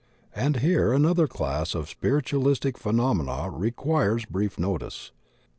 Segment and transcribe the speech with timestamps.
[0.33, 5.11] And here another class of spiritualistic phenomena requires brief notice.